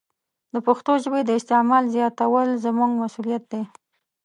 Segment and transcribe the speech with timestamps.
[0.53, 3.63] د پښتو ژبې د استعمال زیاتول زموږ مسوولیت دی.